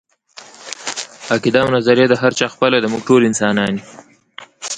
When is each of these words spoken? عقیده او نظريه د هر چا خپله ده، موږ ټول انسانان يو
عقیده 1.35 1.59
او 1.63 1.69
نظريه 1.77 2.05
د 2.09 2.13
هر 2.21 2.31
چا 2.39 2.45
خپله 2.53 2.77
ده، 2.83 2.87
موږ 2.91 3.01
ټول 3.09 3.21
انسانان 3.29 3.71
يو 3.77 3.83